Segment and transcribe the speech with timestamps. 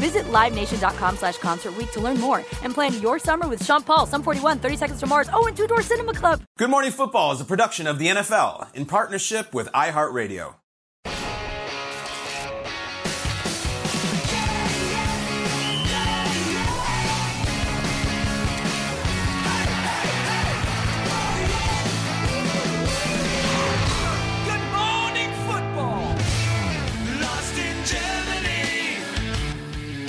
[0.00, 4.22] Visit LiveNation.com slash Concert to learn more and plan your summer with Sean Paul, Sum
[4.22, 6.42] 41, 30 Seconds to Mars, oh, and Two Door Cinema Club.
[6.56, 10.59] Good Morning Football is a production of the NFL in partnership with iHeartRadio.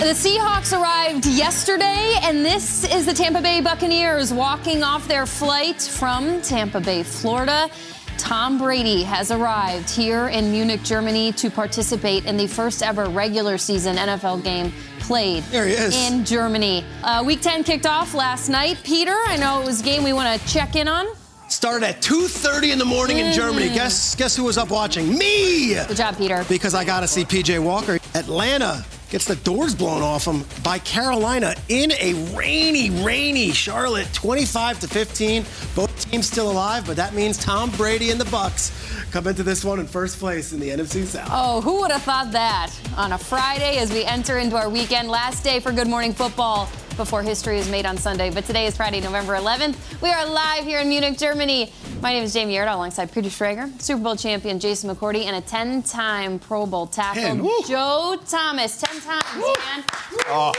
[0.02, 5.80] The Seahawks arrived yesterday, and this is the Tampa Bay Buccaneers walking off their flight
[5.80, 7.70] from Tampa Bay, Florida.
[8.18, 13.56] Tom Brady has arrived here in Munich, Germany to participate in the first ever regular
[13.56, 15.94] season NFL game played There he is.
[15.94, 16.84] in Germany.
[17.04, 18.78] Uh, week 10 kicked off last night.
[18.82, 21.06] Peter, I know it was a game we want to check in on.
[21.48, 23.68] Started at 2:30 in the morning in Germany.
[23.68, 25.16] Guess guess who was up watching?
[25.16, 25.74] Me.
[25.74, 26.44] Good job, Peter.
[26.48, 28.00] Because I got to see PJ Walker.
[28.14, 34.80] Atlanta gets the doors blown off him by Carolina in a rainy, rainy Charlotte, 25
[34.80, 35.44] to 15.
[35.76, 38.72] Both teams still alive, but that means Tom Brady and the Bucks
[39.10, 41.28] come into this one in first place in the NFC South.
[41.30, 45.10] Oh, who would have thought that on a Friday as we enter into our weekend?
[45.10, 48.30] Last day for Good Morning Football before history is made on Sunday.
[48.30, 49.76] But today is Friday, November 11th.
[50.00, 51.70] We are live here in Munich, Germany.
[52.02, 55.40] My name is Jamie Erdahl alongside Peter Schrager, Super Bowl champion Jason McCourty, and a
[55.40, 57.44] 10 time Pro Bowl tackle, Ten.
[57.68, 58.80] Joe Thomas.
[58.80, 59.84] 10 times, man.
[60.26, 60.52] Oh,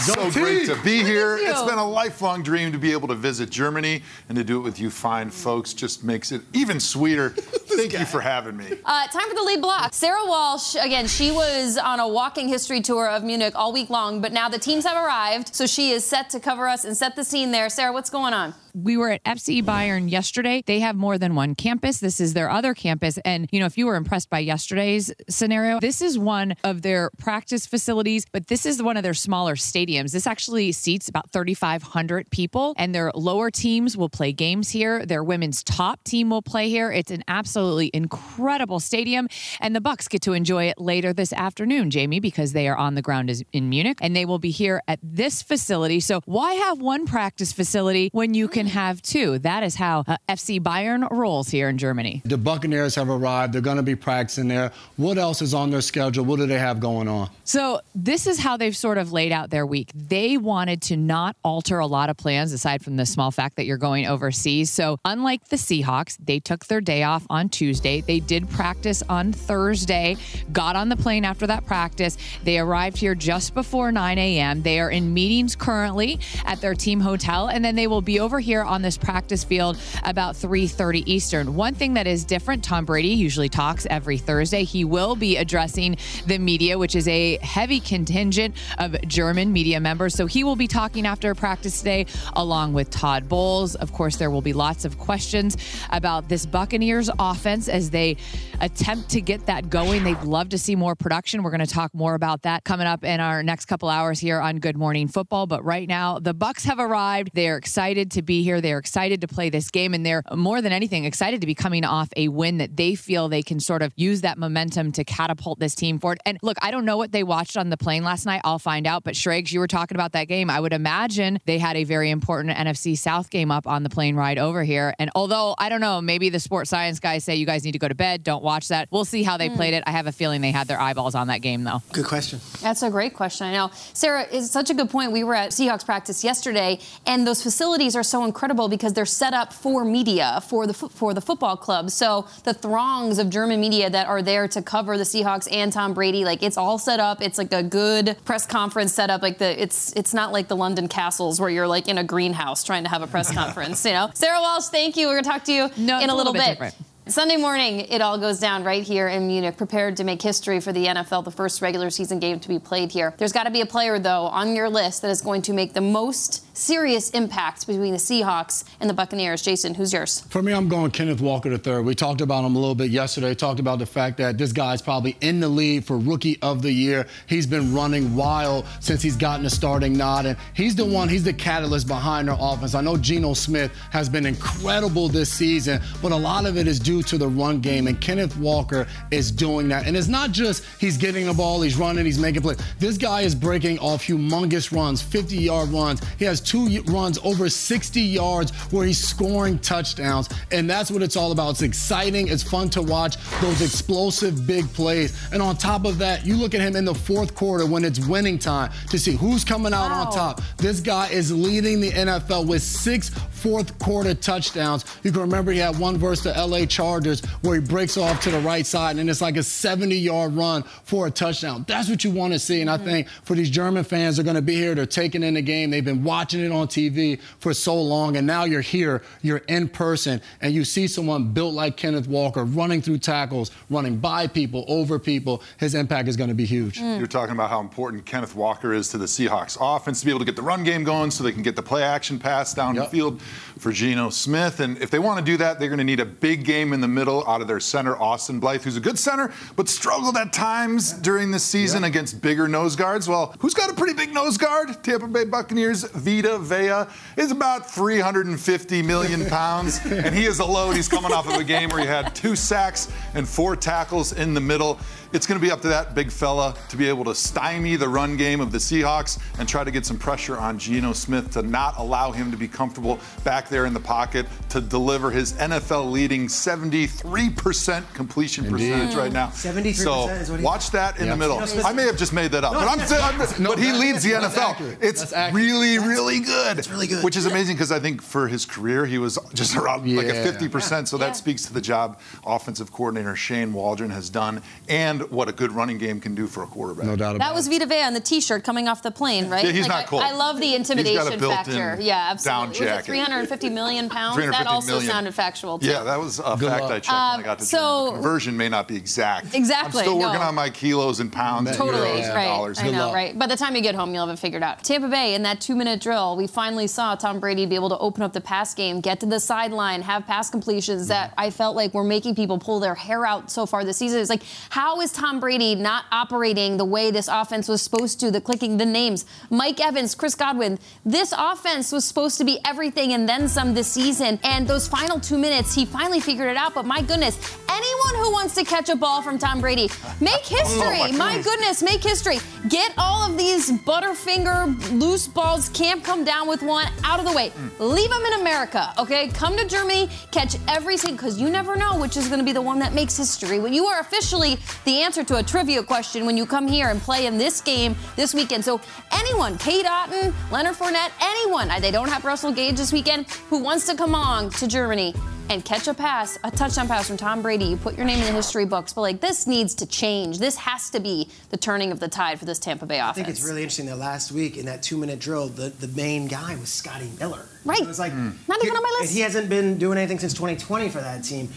[0.00, 1.38] so great to be here.
[1.40, 4.62] It's been a lifelong dream to be able to visit Germany and to do it
[4.62, 5.72] with you fine folks.
[5.72, 7.30] Just makes it even sweeter.
[7.78, 8.66] Thank you for having me.
[8.84, 9.94] Uh, time for the lead block.
[9.94, 14.20] Sarah Walsh, again, she was on a walking history tour of Munich all week long,
[14.20, 17.14] but now the teams have arrived, so she is set to cover us and set
[17.14, 17.68] the scene there.
[17.68, 18.52] Sarah, what's going on?
[18.84, 20.62] We were at FC Bayern yesterday.
[20.66, 21.98] They have more than one campus.
[21.98, 23.18] This is their other campus.
[23.24, 27.10] And, you know, if you were impressed by yesterday's scenario, this is one of their
[27.18, 30.12] practice facilities, but this is one of their smaller stadiums.
[30.12, 35.04] This actually seats about 3,500 people, and their lower teams will play games here.
[35.04, 36.92] Their women's top team will play here.
[36.92, 39.28] It's an absolutely incredible stadium.
[39.60, 42.94] And the Bucks get to enjoy it later this afternoon, Jamie, because they are on
[42.94, 46.00] the ground in Munich and they will be here at this facility.
[46.00, 49.38] So why have one practice facility when you can have two?
[49.40, 52.22] That is how uh, FC Bayern rolls here in Germany.
[52.24, 53.52] The Buccaneers have arrived.
[53.52, 54.72] They're going to be practicing there.
[54.96, 56.24] What else is on their schedule?
[56.24, 57.30] What do they have going on?
[57.44, 59.90] So this is how they've sort of laid out their week.
[59.94, 63.66] They wanted to not alter a lot of plans aside from the small fact that
[63.66, 64.70] you're going overseas.
[64.70, 68.00] So unlike the Seahawks, they took their day off on Tuesday.
[68.00, 70.16] They did practice on Thursday,
[70.52, 72.16] got on the plane after that practice.
[72.44, 74.62] They arrived here just before 9 a.m.
[74.62, 78.40] They are in meetings currently at their team hotel, and then they will be over
[78.40, 81.54] here on this practice field about 3:30 Eastern.
[81.54, 84.64] One thing that is different, Tom Brady usually talks every Thursday.
[84.64, 85.96] He will be addressing
[86.26, 90.14] the media, which is a heavy contingent of German media members.
[90.14, 93.74] So he will be talking after practice today, along with Todd Bowles.
[93.74, 95.56] Of course, there will be lots of questions
[95.90, 98.16] about this Buccaneers offense offense as they
[98.60, 100.04] attempt to get that going.
[100.04, 101.42] They'd love to see more production.
[101.42, 104.40] We're going to talk more about that coming up in our next couple hours here
[104.40, 105.46] on Good Morning Football.
[105.46, 107.30] But right now, the Bucks have arrived.
[107.34, 108.60] They're excited to be here.
[108.60, 111.84] They're excited to play this game, and they're more than anything excited to be coming
[111.84, 115.58] off a win that they feel they can sort of use that momentum to catapult
[115.58, 116.18] this team forward.
[116.26, 118.40] And look, I don't know what they watched on the plane last night.
[118.44, 119.04] I'll find out.
[119.04, 120.50] But Shregs, you were talking about that game.
[120.50, 124.16] I would imagine they had a very important NFC South game up on the plane
[124.16, 124.94] ride over here.
[124.98, 127.78] And although I don't know, maybe the sports science guys say you guys need to
[127.78, 128.88] go to bed, don't watch that.
[128.90, 129.56] We'll see how they Mm.
[129.56, 129.82] played it.
[129.86, 131.82] I have a feeling they had their eyeballs on that game, though.
[131.92, 132.40] Good question.
[132.60, 133.46] That's a great question.
[133.46, 133.70] I know.
[133.94, 135.12] Sarah, it's such a good point.
[135.12, 139.34] We were at Seahawks practice yesterday, and those facilities are so incredible because they're set
[139.34, 141.90] up for media, for the for the football club.
[141.90, 145.94] So the throngs of German media that are there to cover the Seahawks and Tom
[145.94, 147.20] Brady, like it's all set up.
[147.20, 149.22] It's like a good press conference setup.
[149.22, 152.62] Like the it's it's not like the London castles where you're like in a greenhouse
[152.62, 153.84] trying to have a press conference.
[153.84, 155.08] You know, Sarah Walsh, thank you.
[155.08, 156.74] We're gonna talk to you No, in a little, bit bit.
[157.08, 160.74] Sunday morning, it all goes down right here in Munich, prepared to make history for
[160.74, 163.14] the NFL, the first regular season game to be played here.
[163.16, 165.72] There's got to be a player, though, on your list that is going to make
[165.72, 169.42] the most serious impact between the Seahawks and the Buccaneers.
[169.42, 170.20] Jason, who's yours?
[170.28, 171.82] For me, I'm going Kenneth Walker III.
[171.82, 173.34] We talked about him a little bit yesterday.
[173.34, 176.72] Talked about the fact that this guy's probably in the lead for Rookie of the
[176.72, 177.06] Year.
[177.26, 181.08] He's been running wild since he's gotten a starting nod, and he's the one.
[181.08, 182.74] He's the catalyst behind our offense.
[182.74, 186.80] I know Geno Smith has been incredible this season, but a lot of it is
[186.80, 189.86] due to the run game, and Kenneth Walker is doing that.
[189.86, 192.58] And it's not just he's getting the ball, he's running, he's making plays.
[192.78, 196.02] This guy is breaking off humongous runs, 50-yard runs.
[196.18, 201.16] He has two runs over 60 yards where he's scoring touchdowns, and that's what it's
[201.16, 201.50] all about.
[201.50, 205.28] It's exciting, it's fun to watch those explosive big plays.
[205.32, 208.04] And on top of that, you look at him in the fourth quarter when it's
[208.06, 210.40] winning time to see who's coming out on top.
[210.56, 214.84] This guy is leading the NFL with six fourth quarter touchdowns.
[215.02, 218.30] You can remember he had one versus the LA Chargers where he breaks off to
[218.30, 221.64] the right side and it's like a 70 yard run for a touchdown.
[221.68, 222.60] That's what you want to see.
[222.60, 222.86] And I mm-hmm.
[222.86, 224.74] think for these German fans, they're going to be here.
[224.74, 225.70] They're taking in the game.
[225.70, 228.16] They've been watching it on TV for so long.
[228.16, 232.44] And now you're here, you're in person, and you see someone built like Kenneth Walker
[232.44, 235.42] running through tackles, running by people, over people.
[235.58, 236.80] His impact is going to be huge.
[236.80, 236.98] Mm.
[236.98, 240.20] You're talking about how important Kenneth Walker is to the Seahawks offense to be able
[240.20, 242.74] to get the run game going so they can get the play action pass down
[242.74, 243.20] the field
[243.58, 244.60] for Geno Smith.
[244.60, 246.80] And if they want to do that, they're going to need a big game in
[246.80, 250.32] the middle out of their center, Austin Blythe, who's a good center, but struggled at
[250.32, 253.08] times during the season against bigger nose guards.
[253.08, 254.82] Well, who's got a pretty big nose guard?
[254.82, 255.82] Tampa Bay Buccaneers,
[256.20, 260.74] Vita Vea, is about 350 million pounds, and he is a load.
[260.74, 264.34] He's coming off of a game where he had two sacks and four tackles in
[264.34, 264.80] the middle.
[265.12, 267.88] It's going to be up to that big fella to be able to stymie the
[267.88, 271.42] run game of the Seahawks and try to get some pressure on Geno Smith to
[271.42, 275.90] not allow him to be comfortable back there in the pocket to deliver his NFL
[275.90, 279.28] leading 73% completion percentage right now.
[279.28, 279.32] Mm.
[279.32, 281.12] 73% So is what he- watch that in Yeah.
[281.12, 281.36] the middle.
[281.36, 283.50] Geno Smith- I may have just made that up, No, but I'm, that's- I'm No,
[283.50, 284.50] but he leads the NFL.
[284.50, 284.78] accurate.
[284.80, 285.42] It's That's accurate.
[285.44, 286.58] really, really good.
[286.58, 287.02] It's really good.
[287.04, 290.22] Which is amazing because I think for his career he was just around like a
[290.22, 290.88] 50%.
[290.88, 291.06] So Yeah.
[291.06, 295.52] that speaks to the job offensive coordinator Shane Waldron has done and what a good
[295.52, 296.84] running game can do for a quarterback.
[296.86, 297.28] No doubt about it.
[297.28, 297.50] That was it.
[297.50, 299.44] Vita Vea on the T-shirt coming off the plane, right?
[299.44, 300.02] Yeah, he's Like, not I- cold.
[300.02, 301.78] I, love the He's got a intimidation built-in factor.
[301.80, 302.48] Yeah, down absolutely.
[302.48, 302.86] Was it jacket.
[302.86, 304.16] 350 million pounds?
[304.16, 304.90] That also million.
[304.90, 305.66] sounded factual too.
[305.68, 306.70] Yeah, that was a Good fact luck.
[306.72, 307.88] I checked when I got to Um, so- Germany.
[307.88, 309.34] The conversion may not be exact.
[309.34, 310.26] Exactly, I'm still working no.
[310.28, 312.24] on my kilos and pounds and Totally, euros and right.
[312.26, 312.58] dollars.
[312.58, 312.94] I Good know, luck.
[312.94, 313.18] right?
[313.18, 314.62] By the time you get home, you'll have it figured out.
[314.64, 317.78] Tampa Bay, in that two minute drill, we finally saw Tom Brady be able to
[317.78, 321.56] open up the pass game, get to the sideline, have pass completions that I felt
[321.56, 324.00] like were making people pull their hair out so far this season.
[324.00, 328.10] It's like, how is Tom Brady not operating the way this offense was supposed to?
[328.10, 330.58] The clicking, the names, Mike Evans, Chris Godwin.
[330.84, 334.18] This offense was supposed to be everything and then some this season.
[334.22, 336.54] And those final two minutes, he finally figured it out.
[336.54, 337.18] But my goodness,
[337.48, 339.68] anyone who wants to catch a ball from Tom Brady,
[340.00, 340.96] make oh, history.
[340.96, 342.18] my my goodness, make history.
[342.48, 347.12] Get all of these Butterfinger loose balls, can't come down with one, out of the
[347.12, 347.30] way.
[347.30, 347.48] Hmm.
[347.58, 349.08] Leave them in America, okay?
[349.08, 352.32] Come to Germany, catch every single, because you never know which is going to be
[352.32, 353.40] the one that makes history.
[353.40, 356.80] When you are officially the answer to a trivia question when you come here and
[356.80, 358.44] play in this game this weekend.
[358.44, 358.60] So
[358.92, 363.66] anyone, Cade Otton, Leonard Fournette, anyone, they don't have Russell Gage this weekend, who wants
[363.66, 364.94] to come on to Germany
[365.30, 368.06] and catch a pass, a touchdown pass from Tom Brady, you put your name in
[368.06, 368.72] the history books.
[368.72, 370.18] But like this needs to change.
[370.18, 372.90] This has to be the turning of the tide for this Tampa Bay offense.
[372.90, 375.68] I think it's really interesting that last week in that two minute drill, the, the
[375.68, 377.26] main guy was Scotty Miller.
[377.44, 377.60] Right.
[377.60, 378.94] It was like, Not even on my list.
[378.94, 381.28] He hasn't been doing anything since 2020 for that team.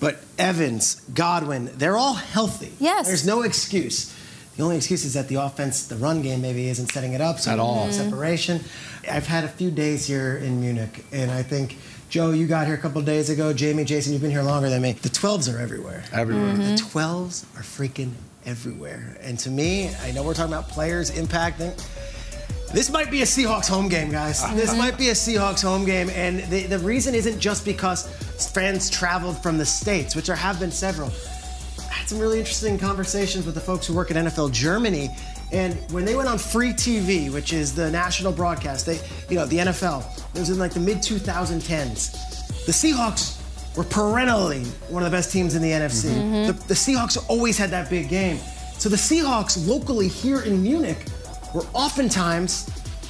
[0.00, 2.72] But Evans, Godwin, they're all healthy.
[2.80, 3.06] Yes.
[3.06, 4.14] There's no excuse.
[4.56, 7.38] The only excuse is that the offense, the run game maybe isn't setting it up.
[7.38, 7.86] So At all.
[7.86, 7.92] Mm-hmm.
[7.92, 8.60] Separation.
[9.10, 11.78] I've had a few days here in Munich, and I think
[12.10, 13.52] Joe, you got here a couple days ago.
[13.52, 14.92] Jamie, Jason, you've been here longer than me.
[14.92, 16.02] The 12s are everywhere.
[16.12, 16.54] Everywhere.
[16.54, 16.74] Mm-hmm.
[16.74, 18.12] The 12s are freaking
[18.44, 19.16] everywhere.
[19.20, 21.72] And to me, I know we're talking about players impacting.
[22.72, 24.42] This might be a Seahawks home game, guys.
[24.42, 24.54] Uh-huh.
[24.54, 26.08] This might be a Seahawks home game.
[26.10, 28.06] And the, the reason isn't just because
[28.52, 31.10] fans traveled from the States, which there have been several.
[31.78, 35.10] I had some really interesting conversations with the folks who work at NFL Germany.
[35.52, 39.46] And when they went on free TV, which is the national broadcast, they, you know,
[39.46, 40.04] the NFL,
[40.36, 42.66] it was in like the mid 2010s.
[42.66, 43.40] The Seahawks
[43.76, 46.10] were perennially one of the best teams in the NFC.
[46.10, 46.46] Mm-hmm.
[46.46, 48.38] The, the Seahawks always had that big game.
[48.78, 51.04] So the Seahawks locally here in Munich
[51.54, 52.66] were oftentimes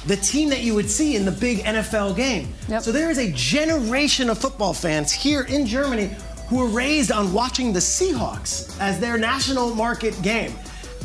[0.07, 2.53] the team that you would see in the big NFL game.
[2.79, 6.09] So there is a generation of football fans here in Germany
[6.47, 10.53] who were raised on watching the Seahawks as their national market game.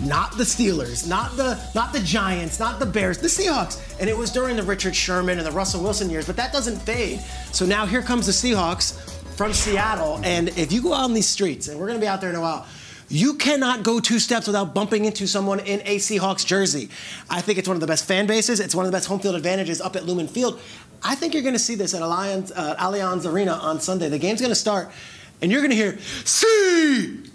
[0.02, 3.80] Not the Steelers, not the not the Giants, not the Bears, the Seahawks.
[3.98, 6.76] And it was during the Richard Sherman and the Russell Wilson years, but that doesn't
[6.76, 7.20] fade.
[7.52, 8.98] So now here comes the Seahawks
[9.36, 10.20] from Seattle.
[10.22, 12.36] And if you go out on these streets, and we're gonna be out there in
[12.36, 12.66] a while,
[13.08, 16.88] you cannot go two steps without bumping into someone in a Seahawks jersey.
[17.30, 18.58] I think it's one of the best fan bases.
[18.60, 20.60] It's one of the best home field advantages up at Lumen Field.
[21.02, 24.08] I think you're going to see this at Allianz, uh, Allianz Arena on Sunday.
[24.08, 24.90] The game's going to start,
[25.40, 25.92] and you're going to hear
[26.24, 27.30] Seahawks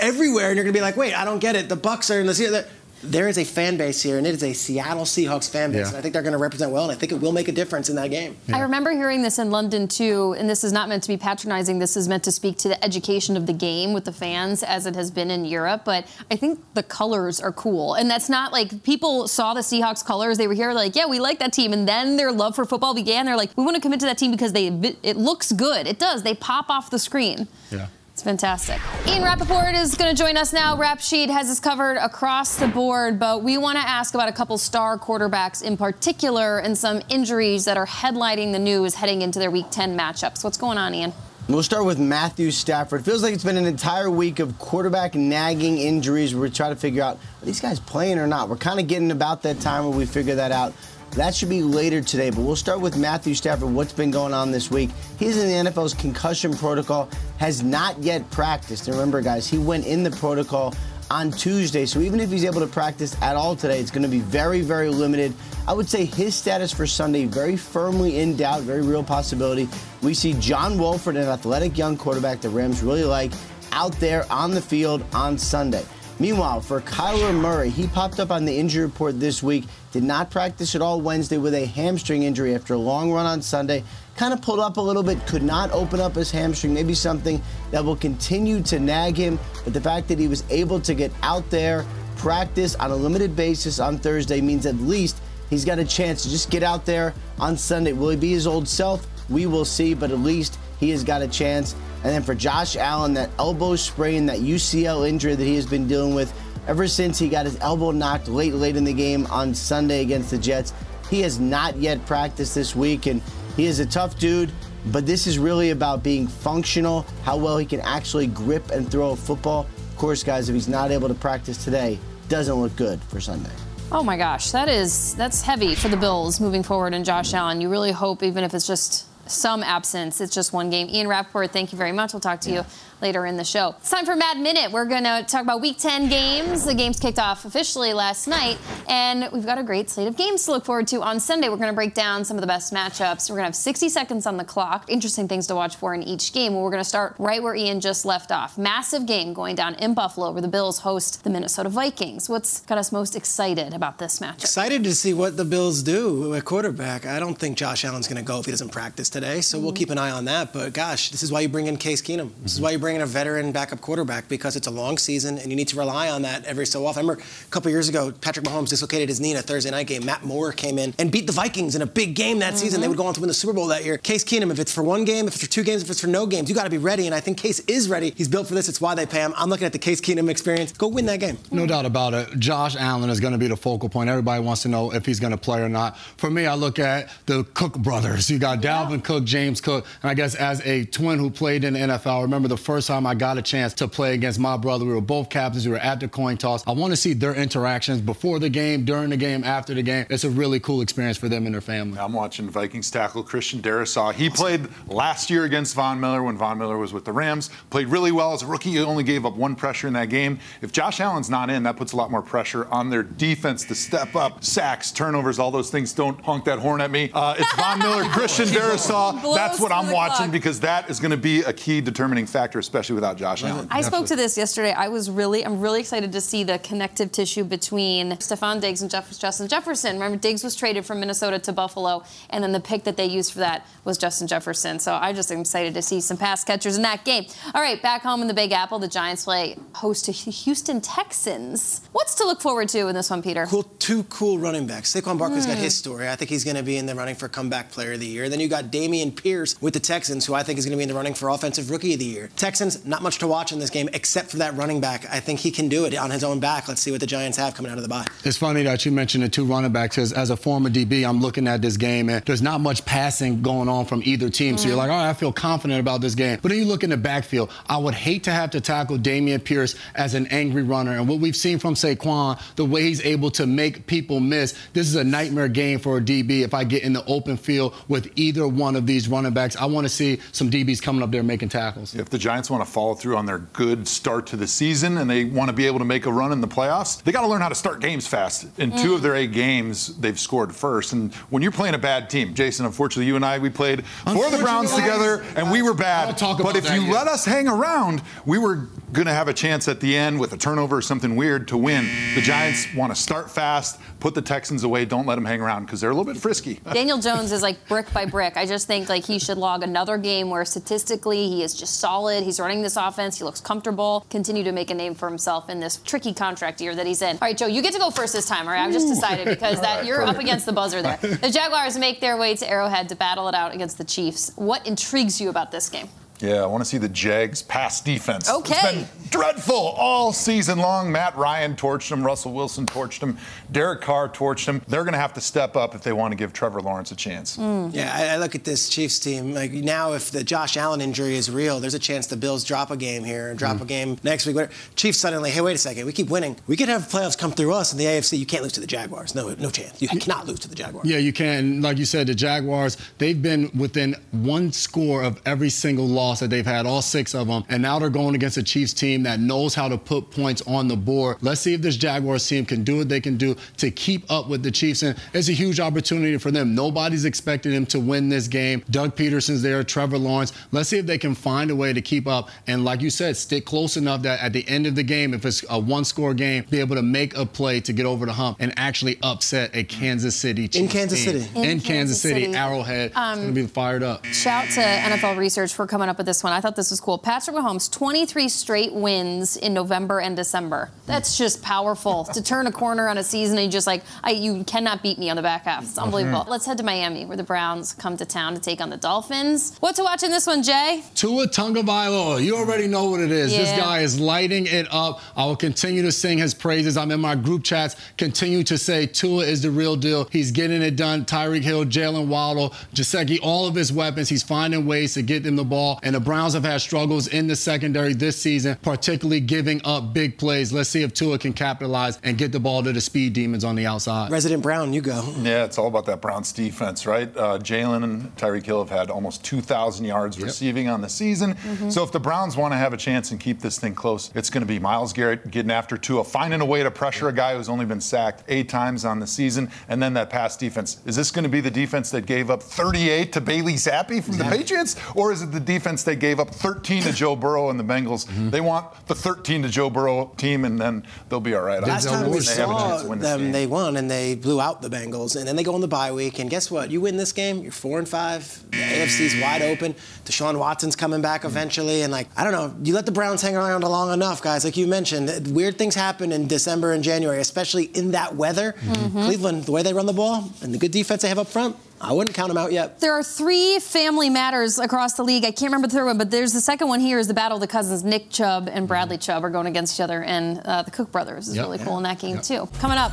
[0.00, 1.68] everywhere, and you're going to be like, wait, I don't get it.
[1.68, 2.68] The Bucks are in the Seahawks.
[3.02, 5.88] There is a fan base here, and it is a Seattle Seahawks fan base, Yeah.
[5.88, 7.52] and I think they're going to represent well, and I think it will make a
[7.52, 8.36] difference in that game.
[8.52, 11.78] I remember hearing this in London too, and this is not meant to be patronizing.
[11.78, 14.86] This is meant to speak to the education of the game with the fans as
[14.86, 15.82] it has been in Europe.
[15.84, 17.94] But I think the colors are cool.
[17.94, 20.38] And that's not like people saw the Seahawks colors.
[20.38, 21.72] They were here like, yeah, we like that team.
[21.72, 23.26] And then their love for football began.
[23.26, 24.68] They're like, we want to commit to that team because they
[25.02, 25.86] it looks good.
[25.86, 26.22] It does.
[26.22, 27.48] They pop off the screen.
[27.70, 27.88] Yeah.
[28.22, 28.80] Fantastic.
[29.08, 30.76] Ian Rapoport is going to join us now.
[30.76, 34.32] Rap Sheet has us covered across the board, but we want to ask about a
[34.32, 39.40] couple star quarterbacks in particular and some injuries that are headlining the news heading into
[39.40, 40.44] their Week 10 matchups.
[40.44, 41.12] What's going on, Ian?
[41.48, 43.04] We'll start with Matthew Stafford.
[43.04, 46.36] Feels like it's been an entire week of quarterback nagging injuries.
[46.36, 48.48] We're trying to figure out are these guys playing or not.
[48.48, 50.72] We're kind of getting about that time where we figure that out.
[51.14, 53.70] That should be later today, but we'll start with Matthew Stafford.
[53.70, 54.88] What's been going on this week?
[55.18, 58.88] He's in the NFL's concussion protocol, has not yet practiced.
[58.88, 60.74] And remember, guys, he went in the protocol
[61.10, 64.08] on Tuesday, so even if he's able to practice at all today, it's going to
[64.08, 65.34] be very, very limited.
[65.68, 69.68] I would say his status for Sunday very firmly in doubt, very real possibility.
[70.00, 73.32] We see John Wolford, an athletic young quarterback the Rams really like,
[73.72, 75.84] out there on the field on Sunday.
[76.18, 79.64] Meanwhile, for Kyler Murray, he popped up on the injury report this week.
[79.92, 83.42] Did not practice at all Wednesday with a hamstring injury after a long run on
[83.42, 83.82] Sunday.
[84.16, 86.74] Kind of pulled up a little bit, could not open up his hamstring.
[86.74, 89.38] Maybe something that will continue to nag him.
[89.64, 91.84] But the fact that he was able to get out there,
[92.16, 96.30] practice on a limited basis on Thursday means at least he's got a chance to
[96.30, 97.94] just get out there on Sunday.
[97.94, 99.06] Will he be his old self?
[99.28, 101.74] We will see, but at least he has got a chance.
[102.04, 105.86] And then for Josh Allen, that elbow sprain, that UCL injury that he has been
[105.86, 106.32] dealing with
[106.66, 110.30] ever since he got his elbow knocked late, late in the game on Sunday against
[110.30, 110.72] the Jets,
[111.10, 113.06] he has not yet practiced this week.
[113.06, 113.22] And
[113.56, 114.50] he is a tough dude,
[114.86, 119.10] but this is really about being functional, how well he can actually grip and throw
[119.10, 119.66] a football.
[119.90, 123.50] Of course, guys, if he's not able to practice today, doesn't look good for Sunday.
[123.92, 127.60] Oh my gosh, that is that's heavy for the Bills moving forward and Josh Allen.
[127.60, 130.88] You really hope, even if it's just some absence, it's just one game.
[130.88, 132.12] Ian Rapoport, thank you very much.
[132.12, 132.64] We'll talk to you
[133.02, 133.74] later in the show.
[133.78, 134.70] It's time for Mad Minute.
[134.70, 136.64] We're going to talk about Week 10 games.
[136.64, 138.58] The games kicked off officially last night,
[138.88, 141.48] and we've got a great slate of games to look forward to on Sunday.
[141.48, 143.28] We're going to break down some of the best matchups.
[143.28, 144.88] We're going to have 60 seconds on the clock.
[144.88, 146.54] Interesting things to watch for in each game.
[146.54, 148.56] We're going to start right where Ian just left off.
[148.56, 152.28] Massive game going down in Buffalo where the Bills host the Minnesota Vikings.
[152.28, 154.42] What's got us most excited about this matchup?
[154.42, 157.04] Excited to see what the Bills do at quarterback.
[157.04, 159.70] I don't think Josh Allen's going to go if he doesn't practice today, so we'll
[159.70, 159.76] mm-hmm.
[159.76, 160.52] keep an eye on that.
[160.52, 162.30] But gosh, this is why you bring in Case Keenum.
[162.42, 162.64] This is mm-hmm.
[162.64, 165.56] why you bring in a veteran backup quarterback because it's a long season and you
[165.56, 167.00] need to rely on that every so often.
[167.00, 169.86] I remember a couple years ago, Patrick Mahomes dislocated his knee in a Thursday night
[169.86, 170.04] game.
[170.04, 172.80] Matt Moore came in and beat the Vikings in a big game that season.
[172.80, 172.90] They mm-hmm.
[172.90, 173.98] would go on to win the Super Bowl that year.
[173.98, 176.06] Case Keenum, if it's for one game, if it's for two games, if it's for
[176.06, 177.06] no games, you got to be ready.
[177.06, 178.12] And I think Case is ready.
[178.16, 178.68] He's built for this.
[178.68, 179.32] It's why they pay him.
[179.36, 180.72] I'm looking at the Case Keenum experience.
[180.72, 181.38] Go win that game.
[181.50, 182.38] No doubt about it.
[182.38, 184.10] Josh Allen is going to be the focal point.
[184.10, 185.96] Everybody wants to know if he's going to play or not.
[186.16, 188.30] For me, I look at the Cook brothers.
[188.30, 191.74] You got Dalvin Cook, James Cook, and I guess as a twin who played in
[191.74, 194.56] the NFL, I remember the first time I got a chance to play against my
[194.56, 194.84] brother.
[194.84, 195.66] We were both captains.
[195.66, 196.66] We were at the coin toss.
[196.66, 200.06] I want to see their interactions before the game, during the game, after the game.
[200.10, 201.98] It's a really cool experience for them and their family.
[201.98, 204.12] I'm watching Vikings tackle Christian Darrisaw.
[204.12, 207.50] He played last year against Von Miller when Von Miller was with the Rams.
[207.70, 208.70] Played really well as a rookie.
[208.70, 210.38] He only gave up one pressure in that game.
[210.60, 213.74] If Josh Allen's not in, that puts a lot more pressure on their defense to
[213.74, 214.44] step up.
[214.44, 215.92] Sacks, turnovers, all those things.
[215.92, 217.10] Don't honk that horn at me.
[217.12, 218.91] Uh, it's Von Miller, Christian Darrisaw.
[218.92, 220.30] Utah, Blows that's what I'm watching clock.
[220.32, 223.66] because that is going to be a key determining factor, especially without Josh Allen.
[223.70, 224.72] I spoke to this yesterday.
[224.72, 228.90] I was really, I'm really excited to see the connective tissue between Stefon Diggs and
[228.90, 229.94] Jeff, Justin Jefferson.
[229.94, 233.32] Remember, Diggs was traded from Minnesota to Buffalo, and then the pick that they used
[233.32, 234.78] for that was Justin Jefferson.
[234.78, 237.26] So I just am excited to see some pass catchers in that game.
[237.54, 241.80] All right, back home in the Big Apple, the Giants play host to Houston Texans.
[241.92, 243.46] What's to look forward to in this one, Peter?
[243.46, 244.92] Cool, two cool running backs.
[244.92, 245.62] Saquon Barkley's got Hmm.
[245.62, 246.08] his story.
[246.08, 248.28] I think he's going to be in the running for comeback player of the year.
[248.28, 250.82] Then you got Dameon Pierce with the Texans, who I think is going to be
[250.82, 252.30] in the running for offensive rookie of the year.
[252.36, 255.06] Texans, not much to watch in this game except for that running back.
[255.08, 256.66] I think he can do it on his own back.
[256.66, 258.06] Let's see what the Giants have coming out of the bye.
[258.24, 261.20] It's funny that you mentioned the two running backs because as a former DB, I'm
[261.20, 264.58] looking at this game and there's not much passing going on from either team.
[264.58, 266.40] So you're like, all right, I feel confident about this game.
[266.42, 267.50] But then you look in the backfield.
[267.66, 270.92] I would hate to have to tackle Dameon Pierce as an angry runner.
[270.92, 274.88] And what we've seen from Saquon, the way he's able to make people miss, this
[274.88, 278.10] is a nightmare game for a DB if I get in the open field with
[278.16, 279.56] either one of these running backs.
[279.56, 281.94] I want to see some DBs coming up there making tackles.
[281.94, 285.08] If the Giants want to follow through on their good start to the season and
[285.10, 287.26] they want to be able to make a run in the playoffs, they got to
[287.28, 288.46] learn how to start games fast.
[288.58, 288.94] In two Mm.
[288.96, 290.92] of their eight games, they've scored first.
[290.92, 294.30] And when you're playing a bad team, Jason, unfortunately, you and I, we played for
[294.30, 296.16] the Browns together and we were bad.
[296.18, 296.92] But if that you yet.
[296.92, 300.32] let us hang around, we were going to have a chance at the end with
[300.34, 301.88] a turnover or something weird to win.
[302.14, 305.64] The Giants want to start fast, put the Texans away, don't let them hang around
[305.64, 306.60] because they're a little bit frisky.
[306.72, 308.36] Daniel Jones is like brick by brick.
[308.36, 312.22] I just think like he should log another game where statistically he is just solid.
[312.22, 313.16] He's running this offense.
[313.16, 314.06] He looks comfortable.
[314.10, 317.16] Continue to make a name for himself in this tricky contract year that he's in.
[317.16, 318.46] All right, Joe, you get to go first this time.
[318.46, 320.98] All right, I've just decided because that right, you're up against the buzzer there.
[321.22, 324.32] The Jaguars make their way to Arrowhead to battle it out against the Chiefs.
[324.34, 325.88] What intrigues you about this game?
[326.22, 328.30] Yeah, I want to see the Jags pass defense.
[328.30, 328.54] Okay.
[328.54, 330.92] It's been dreadful all season long.
[330.92, 332.06] Matt Ryan torched him.
[332.06, 333.18] Russell Wilson torched him.
[333.50, 334.62] Derek Carr torched him.
[334.68, 336.96] They're going to have to step up if they want to give Trevor Lawrence a
[336.96, 337.36] chance.
[337.36, 337.68] Hmm.
[337.72, 339.34] Yeah, I, I look at this Chiefs team.
[339.34, 342.70] Like now, if the Josh Allen injury is real, there's a chance the Bills drop
[342.70, 343.64] a game here, and drop hmm.
[343.64, 344.36] a game next week.
[344.36, 344.52] whatever.
[344.76, 346.36] Chiefs suddenly, hey, wait a second, we keep winning.
[346.46, 348.18] We could have playoffs come through us in the AFC.
[348.18, 349.14] You can't lose to the Jaguars.
[349.16, 349.82] No, no chance.
[349.82, 350.88] You cannot lose to the Jaguars.
[350.88, 351.62] Yeah, you can.
[351.62, 356.30] Like you said, the Jaguars, they've been within one score of every single loss that
[356.30, 357.44] they've had, all six of them.
[357.48, 360.68] And now they're going against a Chiefs team that knows how to put points on
[360.68, 361.18] the board.
[361.20, 364.28] Let's see if this Jaguars team can do what they can do to keep up
[364.28, 364.82] with the Chiefs.
[364.82, 366.54] And it's a huge opportunity for them.
[366.54, 368.62] Nobody's expecting them to win this game.
[368.70, 370.32] Doug Pederson's there, Trevor Lawrence.
[370.52, 372.30] Let's see if they can find a way to keep up.
[372.46, 375.24] And like you said, stick close enough that at the end of the game, if
[375.24, 378.12] it's a one score game, be able to make a play to get over the
[378.12, 381.20] hump and actually upset a Kansas City Chiefs In Kansas team.
[381.20, 381.30] City.
[381.38, 382.34] In, In Kansas, Kansas City, City.
[382.36, 382.92] Arrowhead.
[382.94, 384.04] Um, it's going to be fired up.
[384.06, 386.32] Shout to NFL Research for coming up with this one.
[386.32, 386.98] I thought this was cool.
[386.98, 390.70] Patrick Mahomes, 23 straight wins in November and December.
[390.86, 394.12] That's just powerful to turn a corner on a season and you just like, I,
[394.12, 395.62] you cannot beat me on the back half.
[395.62, 395.84] It's mm-hmm.
[395.84, 396.26] unbelievable.
[396.28, 399.56] Let's head to Miami where the Browns come to town to take on the Dolphins.
[399.60, 400.82] What to watch in this one, Jay?
[400.94, 403.30] Tua Tagovailoa, you already know what it is.
[403.30, 405.00] This guy is lighting it up.
[405.16, 406.76] I will continue to sing his praises.
[406.76, 410.08] I'm in my group chats, continue to say Tua is the real deal.
[410.10, 411.04] He's getting it done.
[411.04, 414.08] Tyreek Hill, Jaylen Waddle, Gesicki, all of his weapons.
[414.08, 415.80] He's finding ways to get them the ball.
[415.82, 420.16] And the Browns have had struggles in the secondary this season, particularly giving up big
[420.16, 420.52] plays.
[420.52, 423.56] Let's see if Tua can capitalize and get the ball to the speed demons on
[423.56, 424.10] the outside.
[424.10, 425.12] Resident Brown, you go.
[425.18, 427.14] Yeah, it's all about that Browns defense, right?
[427.16, 431.36] Uh, Jaylen and Tyreek Hill have had almost 2,000 yards receiving on the season.
[431.70, 434.30] So if the Browns want to have a chance and keep this thing close, it's
[434.30, 437.36] going to be Myles Garrett getting after Tua, finding a way to pressure a guy
[437.36, 440.80] who's only been sacked eight times on the season, and then that pass defense.
[440.86, 444.18] Is this going to be the defense that gave up 38 to Bailey Zappe from
[444.18, 447.58] the Patriots, or is it the defense that gave up 13 to Joe Burrow and
[447.58, 448.06] the Bengals?
[448.06, 448.30] Mm-hmm.
[448.30, 451.62] They want the 13 to Joe Burrow team, and then they'll be all right.
[451.62, 453.32] Last time we think they have a saw chance to win this them, game.
[453.32, 455.92] they won and they blew out the Bengals, and then they go on the bye
[455.92, 456.18] week.
[456.18, 456.70] And guess what?
[456.70, 458.42] You win this game, you're four and five.
[458.50, 459.74] The AFC's wide open.
[460.04, 461.30] Deshaun Watson's coming back mm-hmm.
[461.30, 464.44] eventually, and like I don't know, you let the Browns hang around long enough, guys.
[464.44, 468.54] Like you mentioned, weird things happen in December and January, especially in that weather.
[468.60, 469.04] Mm-hmm.
[469.04, 471.56] Cleveland, the way they run the ball and the good defense they have up front,
[471.84, 472.78] I wouldn't count them out yet.
[472.78, 475.24] There are three family matters across the league.
[475.24, 477.36] I can't remember the third one, but there's the second one here is the battle
[477.36, 477.82] of the cousins.
[477.82, 481.26] Nick Chubb and Bradley Chubb are going against each other, and uh, the Cook brothers
[481.28, 481.44] is Yep.
[481.44, 482.48] really cool in that game, too.
[482.60, 482.92] Coming up.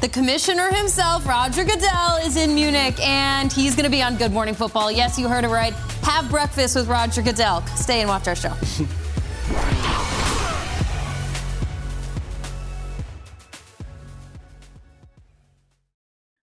[0.00, 4.32] The commissioner himself, Roger Goodell, is in Munich and he's going to be on Good
[4.32, 4.90] Morning Football.
[4.90, 5.72] Yes, you heard it right.
[6.02, 7.64] Have breakfast with Roger Goodell.
[7.76, 8.52] Stay and watch our show.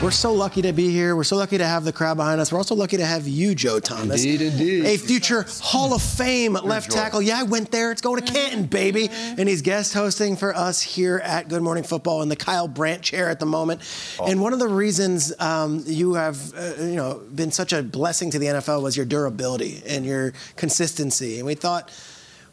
[0.00, 1.16] We're so lucky to be here.
[1.16, 2.52] We're so lucky to have the crowd behind us.
[2.52, 4.22] We're also lucky to have you, Joe Thomas.
[4.22, 4.84] Indeed, indeed.
[4.84, 7.20] A future Hall of Fame left tackle.
[7.20, 7.90] Yeah, I went there.
[7.90, 9.08] It's going to Canton, baby.
[9.10, 13.02] And he's guest hosting for us here at Good Morning Football in the Kyle Brandt
[13.02, 13.80] chair at the moment.
[14.24, 18.30] And one of the reasons um, you have, uh, you know, been such a blessing
[18.30, 21.38] to the NFL was your durability and your consistency.
[21.38, 21.90] And we thought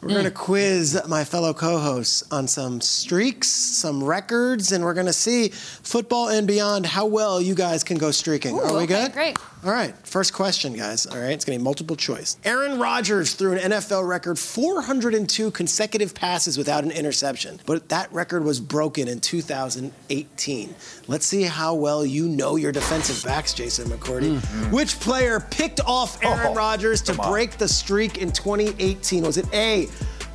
[0.04, 0.34] We're going to mm.
[0.34, 6.28] quiz my fellow co-hosts on some streaks, some records, and we're going to see football
[6.28, 8.58] and beyond how well you guys can go streaking.
[8.58, 9.12] Are we okay, good?
[9.14, 9.38] great.
[9.64, 11.06] All right, first question, guys.
[11.06, 12.36] All right, it's going to be multiple choice.
[12.44, 18.44] Aaron Rodgers threw an NFL record 402 consecutive passes without an interception, but that record
[18.44, 20.74] was broken in 2018.
[21.08, 24.38] Let's see how well you know your defensive backs, Jason McCourty.
[24.38, 24.70] Mm-hmm.
[24.70, 29.24] Which player picked off Aaron Oh, Rodgers to break the streak in 2018?
[29.24, 29.86] Was it A,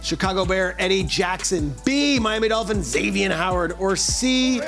[0.02, 4.62] Chicago Bear Eddie Jackson, B, Miami Dolphin Xavier Howard, or C,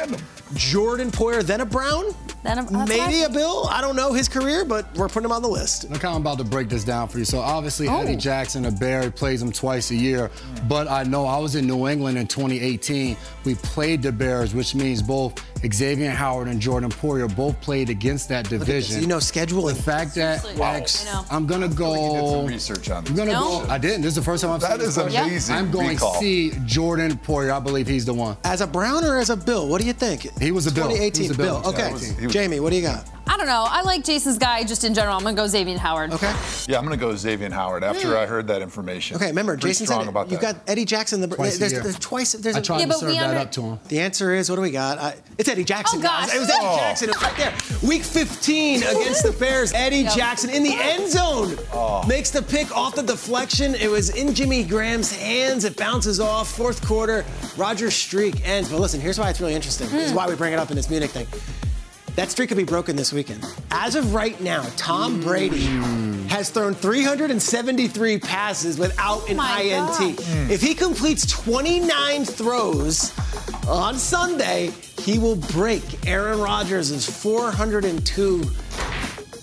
[0.53, 2.05] Jordan Poyer, then a Brown?
[2.43, 3.29] Then a- that's what I Maybe a.
[3.29, 3.67] Bill.
[3.69, 5.89] I don't know his career, but we're putting him on the list.
[5.89, 7.25] Look how I'm about to break this down for you.
[7.25, 8.01] So obviously Oh.
[8.01, 10.29] Eddie Jackson, a Bear, plays him twice a year.
[10.67, 13.15] But I know I was in New England in 2018.
[13.45, 15.35] We played the Bears, which means both
[15.71, 18.87] Xavier Howard and Jordan Poyer both played against that Look this.
[18.87, 19.01] division.
[19.01, 19.75] You know scheduling.
[19.75, 20.63] the fact that Seriously.
[20.63, 21.25] X, I know.
[21.29, 22.31] I'm gonna You did go.
[22.41, 23.63] some research on I'm gonna No?
[23.63, 23.65] go.
[23.69, 24.01] I didn't.
[24.01, 25.23] This is the first time I've That seen is this question.
[25.23, 26.19] amazing I'm going recall.
[26.19, 26.53] C.
[26.65, 27.51] Jordan Poyer.
[27.51, 28.37] I believe he's the one.
[28.43, 29.67] As a Brown or as a Bill?
[29.67, 30.27] What do you think?
[30.41, 30.85] He was a Bill.
[30.89, 31.59] 2018 He was a Bill.
[31.61, 31.69] Bill.
[31.69, 31.79] Okay.
[31.81, 33.05] Yeah, he was- he was- Jamie, what do you got?
[33.27, 33.65] I don't know.
[33.67, 35.15] I like Jason's guy just in general.
[35.15, 36.11] I'm going to go Xavier Howard.
[36.11, 36.33] Okay.
[36.67, 38.17] Yeah, I'm going to go Xavier Howard after hmm.
[38.17, 39.15] I heard that information.
[39.15, 39.27] Okay.
[39.27, 40.55] Remember, Pretty Jason strong said about you that.
[40.55, 41.21] got Eddie Jackson.
[41.21, 41.81] The Twice a there's, year.
[41.81, 42.33] there's twice.
[42.33, 43.79] There's I a, tried Yeah, to serve that under- up to him.
[43.87, 44.97] the answer is what do we got?
[44.97, 45.99] I, it's Eddie Jackson.
[45.99, 46.27] Oh, guys.
[46.27, 46.35] gosh.
[46.35, 46.77] It was Eddie Oh.
[46.77, 47.09] Jackson.
[47.09, 47.53] It was right there.
[47.87, 49.71] Week 15 against the Bears.
[49.73, 50.13] Eddie Yep.
[50.15, 52.05] Jackson in the end zone Oh.
[52.07, 53.75] makes the pick off the deflection.
[53.75, 55.63] It was in Jimmy Graham's hands.
[55.63, 56.51] It bounces off.
[56.51, 57.23] Fourth quarter,
[57.55, 58.69] Rodgers' streak ends.
[58.69, 59.87] But listen, here's why it's really interesting.
[59.89, 60.17] This is hmm.
[60.17, 61.27] why we bring it up in this Munich thing.
[62.15, 63.45] That streak could be broken this weekend.
[63.71, 65.65] As of right now, Tom Brady
[66.27, 70.17] has thrown 373 passes without an my INT.
[70.17, 70.51] God.
[70.51, 73.17] If he completes 29 throws
[73.67, 78.43] on Sunday, he will break Aaron Rodgers' 402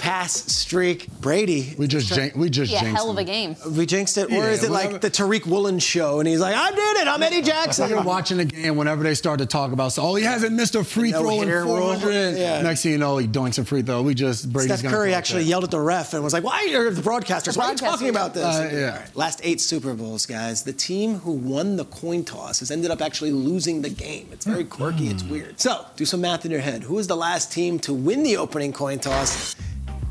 [0.09, 1.09] pass streak.
[1.21, 1.75] Brady.
[1.77, 3.57] We just jin- we just Yeah, jinxed hell of a game.
[3.77, 4.93] We jinxed it, or Yeah, is it whatever.
[4.93, 6.19] like the Tariq Woolen show?
[6.19, 7.09] And he's like, I did it.
[7.09, 7.91] I'm Eddie Jackson.
[7.91, 10.75] You're watching the game whenever they start to talk about, so, oh, he hasn't missed
[10.75, 12.37] a free No throw in 400.
[12.39, 12.63] Yeah.
[12.63, 14.03] Next thing you know, he doinks a free throw.
[14.03, 15.49] We just Brady's Steph gonna Curry actually that.
[15.51, 17.57] yelled at the ref and was like, "Why are the broadcasters?
[17.57, 18.91] Why are you talking about this?" Uh, yeah.
[18.93, 20.63] All right, Last eight Super Bowls, guys.
[20.63, 24.29] The team who won the coin toss has ended up actually losing the game.
[24.33, 25.09] It's very quirky.
[25.09, 25.61] It's weird.
[25.61, 26.85] So, do some math in your head.
[26.85, 29.55] Who is the last team to win the opening coin toss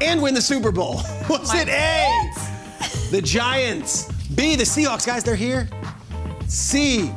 [0.01, 0.95] and win the Super Bowl?
[1.29, 2.31] Was it A?
[3.11, 4.11] The Giants.
[4.35, 4.55] B.
[4.55, 5.05] The Seahawks.
[5.05, 5.67] Guys, they're here.
[6.47, 7.11] C.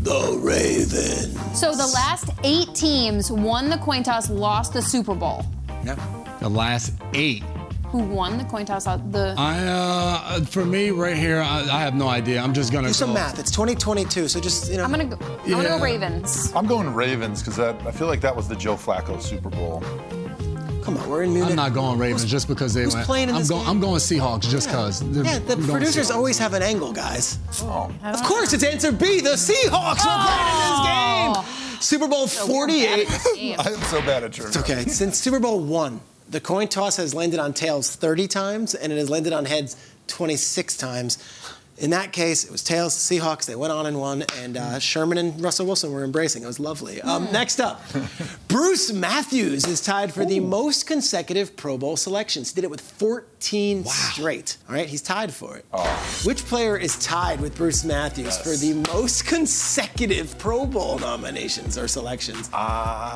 [0.00, 1.58] The Ravens.
[1.58, 5.44] So the last eight teams won the coin toss, lost the Super Bowl.
[5.84, 5.94] Yeah.
[6.40, 7.42] The last eight.
[7.86, 8.86] Who won the coin toss?
[8.88, 12.40] Uh, The I, uh, for me, right here, I, I have no idea.
[12.42, 13.38] I'm just gonna Do some go- math.
[13.38, 14.84] It's 2022, so just you know.
[14.84, 15.16] I'm gonna go.
[15.44, 16.52] I'm gonna go Ravens.
[16.56, 19.80] I'm going Ravens because I feel like that was the Joe Flacco Super Bowl.
[20.84, 21.50] Come on, we're in Munich.
[21.50, 23.06] I'm not going Ravens just because they who's went.
[23.06, 23.62] playing in I'm this going.
[23.62, 23.70] game?
[23.70, 25.02] I'm going Seahawks just cause.
[25.02, 27.38] Yeah, the producers always have an angle, guys.
[27.62, 27.90] Oh.
[28.02, 29.20] Of course, it's answer B.
[29.20, 31.80] The Seahawks are playing in this game.
[31.80, 33.08] Super Bowl 48.
[33.58, 34.48] I'm so bad at trivia.
[34.48, 34.82] It's okay.
[34.84, 38.96] Since Super Bowl one, the coin toss has landed on tails 30 times and it
[38.96, 39.76] has landed on heads
[40.08, 41.18] 26 times.
[41.76, 43.46] In that case, it was tails, Seahawks.
[43.46, 46.44] They went on and won, and uh, Sherman and Russell Wilson were embracing.
[46.44, 47.02] It was lovely.
[47.02, 47.82] Um, next up,
[48.48, 52.50] Bruce Matthews is tied for the most consecutive Pro Bowl selections.
[52.50, 54.56] He did it with 14 straight.
[54.68, 55.64] All right, he's tied for it.
[56.24, 61.88] Which player is tied with Bruce Matthews for the most consecutive Pro Bowl nominations or
[61.88, 62.50] selections?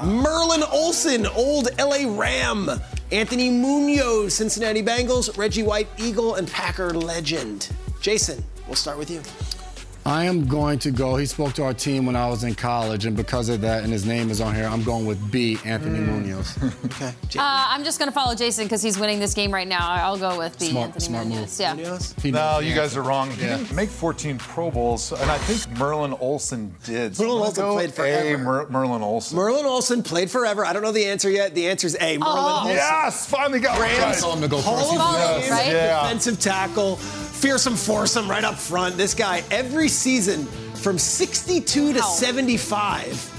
[0.04, 2.68] Merlin Olsen, old LA Ram.
[3.12, 5.38] Anthony Munoz, Cincinnati Bengals.
[5.38, 7.68] Reggie White, Eagle and Packer legend.
[8.00, 9.20] Jason, we'll start with you.
[10.06, 11.16] I am going to go.
[11.16, 13.92] He spoke to our team when I was in college, and because of that, and
[13.92, 15.58] his name is on here, I'm going with B.
[15.66, 16.56] Anthony Munoz.
[16.98, 17.12] Okay.
[17.38, 19.86] Uh, I'm just gonna follow Jason because he's winning this game right now.
[19.90, 21.60] I'll go with B, Smart- Anthony smart Munoz.
[21.60, 22.24] move.
[22.24, 22.30] Yeah.
[22.30, 23.30] No, you guys are wrong.
[23.32, 23.58] He Yeah.
[23.58, 27.14] didn't make 14 Pro Bowls, and I think Merlin Olsen did.
[27.14, 27.92] So Merlin I'm Olsen gonna played A.
[27.92, 28.38] forever.
[28.42, 29.36] Mer- Merlin Olsen.
[29.36, 30.64] Merlin Olsen played forever.
[30.64, 31.54] I don't know the answer yet.
[31.54, 32.16] The answer is A.
[32.16, 32.68] Merlin Olsen.
[32.70, 34.16] yes, finally got one Rams right.
[34.18, 34.90] Tell him to go Hall first.
[34.92, 35.66] of Follow, Fame right?
[35.66, 36.02] Yeah.
[36.04, 36.98] defensive tackle,
[37.38, 38.96] fearsome foursome right up front.
[38.96, 42.04] This guy, every season from 62 to Wow.
[42.06, 43.34] 75.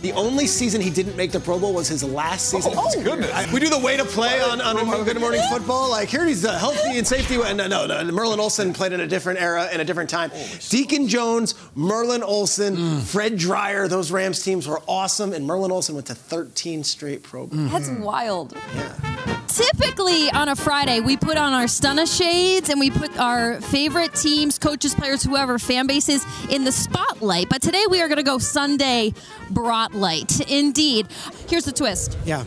[0.00, 2.72] The only season he didn't make the Pro Bowl was his last season.
[2.76, 3.32] Oh, goodness.
[3.34, 5.90] I- we do the way to play on, on Good Morning Football.
[5.90, 7.36] Like, here he's uh, healthy and safety.
[7.36, 8.04] No, no, no.
[8.12, 10.30] Merlin Olsen played in a different era and a different time.
[10.68, 15.32] Deacon Jones, Merlin Olsen, Fred Dryer, those Rams teams were awesome.
[15.32, 17.72] And Merlin Olsen went to 13 straight Pro Bowls.
[17.72, 18.54] That's wild.
[18.76, 19.37] Yeah.
[19.58, 24.14] Typically on a Friday, we put on our Stunna shades and we put our favorite
[24.14, 27.48] teams, coaches, players, whoever, fan bases in the spotlight.
[27.48, 29.14] But today we are going to go Sunday
[29.50, 30.48] brought light.
[30.48, 31.08] Indeed.
[31.48, 32.16] Here's the twist.
[32.24, 32.44] Yeah.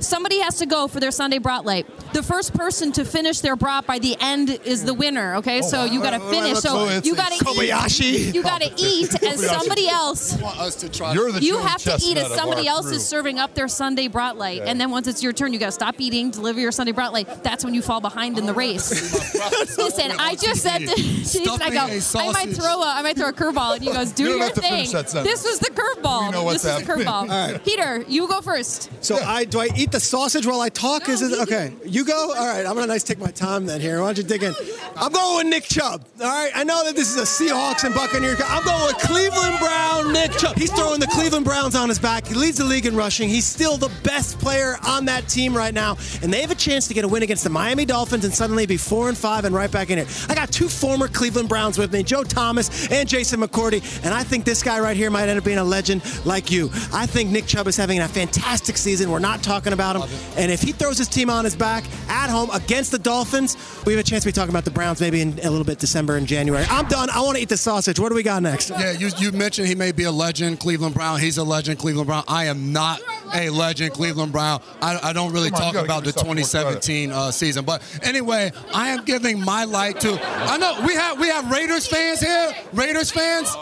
[0.00, 1.86] Somebody has to go for their Sunday brought light.
[2.12, 5.36] The first person to finish their brought by the end is the winner.
[5.36, 6.58] Okay, oh, so you got to finish.
[6.58, 8.00] So you got to Kobayashi.
[8.00, 8.34] eat.
[8.34, 10.40] You got to eat as somebody else.
[10.40, 11.12] want us to try.
[11.12, 12.96] You're the You have to eat chestnut as somebody else crew.
[12.96, 15.66] is serving up their Sunday brought light, and then once it's your turn, you got
[15.66, 17.42] to stop eating, deliver your Sunday brought light.
[17.42, 18.90] That's when you fall behind in the oh, race.
[19.78, 22.94] Listen, I just said to Denise, and I go, Stuffing a I might throw a,
[22.96, 24.62] I might throw a curveball, and he goes, do You your thing.
[24.62, 25.42] finish that sentence.
[25.42, 26.26] This was the curveball.
[26.26, 27.64] We know what's this is the curveball.
[27.64, 28.90] Peter, you go first.
[29.04, 31.08] So I do I eat the sausage while I talk?
[31.08, 31.72] No, Is it okay?
[31.84, 32.34] You go.
[32.36, 32.66] All right.
[32.66, 34.00] I'm gonna nice take my time then here.
[34.00, 34.54] Why don't you dig in?
[34.96, 36.04] I'm going with Nick Chubb.
[36.20, 36.50] All right.
[36.54, 38.40] I know that this is a Seahawks and Buccaneers.
[38.44, 40.56] I'm going with Cleveland Brown Nick Chubb.
[40.56, 42.26] He's throwing the Cleveland Browns on his back.
[42.26, 43.28] He leads the league in rushing.
[43.28, 46.88] He's still the best player on that team right now, and they have a chance
[46.88, 49.54] to get a win against the Miami Dolphins and suddenly be four and five and
[49.54, 50.08] right back in it.
[50.28, 54.22] I got two former Cleveland Browns with me, Joe Thomas and Jason McCourty, and I
[54.22, 56.70] think this guy right here might end up being a legend like you.
[56.92, 59.10] I think Nick Chubb is having a fantastic season.
[59.10, 60.02] We're not talking about him,
[60.36, 63.92] and if he throws his team on his back at home against the Dolphins, we
[63.92, 66.16] have a chance to be talking about the Browns maybe in a little bit December
[66.16, 66.64] and January.
[66.68, 67.10] I'm done.
[67.10, 67.98] I want to eat the sausage.
[67.98, 68.70] What do we got next?
[68.70, 71.20] Yeah, you, you mentioned he may be a legend, Cleveland Brown.
[71.20, 72.24] He's a legend, Cleveland Brown.
[72.28, 73.00] I am not
[73.34, 74.60] a legend, Cleveland Brown.
[74.80, 76.82] I, I don't really on, talk about the give yourself more credit.
[76.82, 77.64] 2017 uh, season.
[77.64, 80.18] But anyway, I am giving my light to.
[80.22, 82.52] I know we have we have Raiders fans here.
[82.72, 83.54] Raiders fans.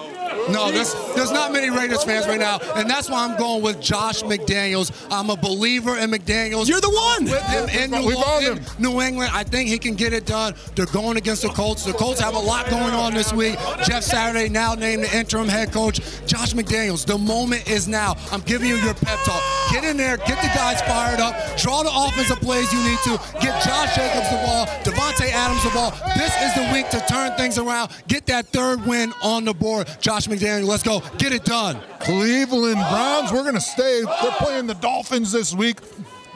[0.50, 3.80] No, there's there's not many Raiders fans right now, and that's why I'm going with
[3.80, 4.92] Josh McDaniels.
[5.10, 6.68] I'm a believer in McDaniels.
[6.68, 7.24] You're the one.
[7.24, 8.64] With him in New, We've owned in him.
[8.78, 10.54] New England, I think he can get it done.
[10.74, 11.84] They're going against the Colts.
[11.84, 13.56] The Colts have a lot going on this week.
[13.84, 16.00] Jeff Saturday now named the interim head coach.
[16.26, 18.14] Josh McDaniels, the moment is now.
[18.30, 19.42] I'm giving you your pep talk.
[19.72, 23.18] Get in there, get the guys fired up, draw the offensive plays you need to,
[23.40, 25.90] get Josh Jacobs the ball, Davante Adams the ball.
[26.16, 29.88] This is the week to turn things around, get that third win on the board.
[30.00, 31.80] Josh McDaniels, let's go, get it done.
[32.00, 34.02] Cleveland Browns, we're going to stay.
[34.22, 35.80] They're playing the Dolphins this week.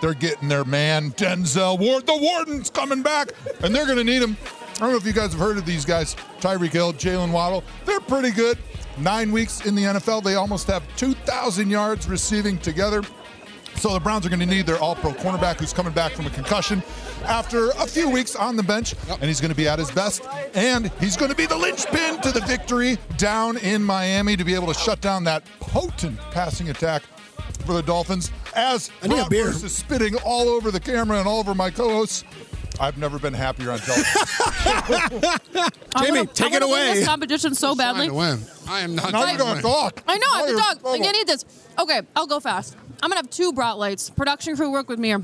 [0.00, 2.06] They're getting their man, Denzel Ward.
[2.06, 4.36] The Warden's coming back, and they're going to need him.
[4.76, 7.62] I don't know if you guys have heard of these guys Tyreek Hill, Jaylen Waddle.
[7.84, 8.56] They're pretty good.
[8.98, 13.02] Nine weeks in the NFL, they almost have 2,000 yards receiving together.
[13.76, 16.26] So the Browns are going to need their all pro cornerback who's coming back from
[16.26, 16.82] a concussion
[17.24, 20.22] after a few weeks on the bench, and he's going to be at his best.
[20.54, 24.54] And he's going to be the linchpin to the victory down in Miami to be
[24.54, 27.02] able to shut down that potent passing attack
[27.64, 28.30] for the Dolphins.
[28.54, 29.46] As I need a beer.
[29.46, 32.24] Bratwurst is spitting all over the camera and all over my co hosts.
[32.80, 35.20] I've never been happier on television.
[36.02, 36.94] Jamie, take it away.
[36.94, 38.08] This competition so badly.
[38.08, 38.40] to win.
[38.68, 39.62] I am not now trying you're to going win.
[39.62, 40.02] to talk.
[40.08, 40.78] I know, I have to Now talk.
[40.84, 41.44] you're- I can't eat this.
[41.78, 42.76] Okay, I'll go fast.
[43.02, 44.10] I'm gonna have two brought lights.
[44.10, 45.22] Production crew work with me here.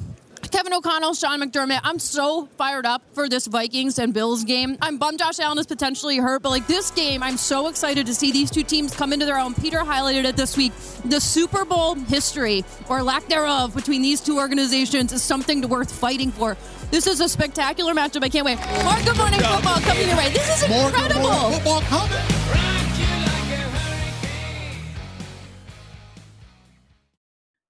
[0.51, 1.81] Kevin O'Connell, Sean McDermott.
[1.83, 4.79] I'm so fired up for this Vikings and Bills game.
[4.81, 8.15] I'm bummed Josh Allen is potentially hurt, but like this game, I'm so excited to
[8.15, 9.55] see these two teams come into their own.
[9.55, 10.73] Peter highlighted it this week.
[11.05, 15.91] The Super Bowl history, or lack thereof, between these two organizations is something to worth
[15.93, 16.57] fighting for.
[16.91, 18.23] This is a spectacular matchup.
[18.23, 18.59] I can't wait.
[18.85, 20.31] More Good Morning Football coming your way.
[20.33, 21.29] This is More good incredible.
[21.29, 22.66] morning football coming.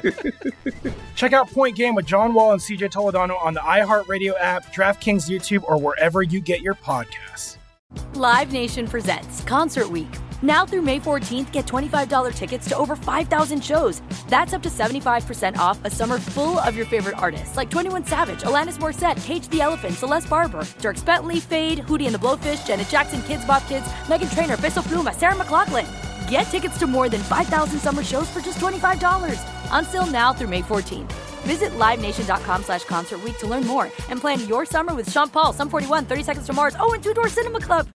[1.14, 5.28] Check out Point Game with John Wall and CJ Toledano on the iHeartRadio app, DraftKings
[5.28, 7.56] YouTube, or wherever you get your podcasts.
[8.14, 10.08] Live Nation presents Concert Week.
[10.42, 14.00] Now through May 14th, get $25 tickets to over 5,000 shows.
[14.28, 18.42] That's up to 75% off a summer full of your favorite artists like 21 Savage,
[18.42, 22.88] Alanis Morissette, Cage the Elephant, Celeste Barber, Dierks Bentley, Feid, Hootie and the Blowfish, Janet
[22.88, 26.09] Jackson, Kidz Bop Kids, Meghan Trainor, Peso Pluma, Sarah McLachlan.
[26.30, 29.42] Get tickets to more than 5,000 summer shows for just $25.
[29.72, 31.10] Until now through May 14th.
[31.42, 35.52] Visit LiveNation.com slash Concert Week to learn more and plan your summer with Sean Paul,
[35.52, 37.88] Sum 41, 30 Seconds to Mars, oh, and Two Door Cinema Club.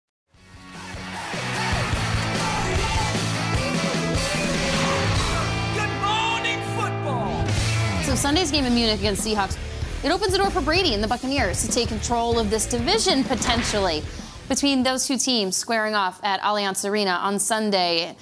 [5.73, 7.47] Good morning, football.
[8.03, 9.57] So Sunday's game in Munich against Seahawks,
[10.03, 13.23] it opens the door for Brady and the Buccaneers to take control of this division
[13.23, 14.03] potentially
[14.47, 18.15] between those two teams squaring off at Allianz Arena on Sunday.